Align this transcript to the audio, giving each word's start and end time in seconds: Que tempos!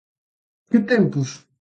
Que 0.69 0.79
tempos! 0.89 1.29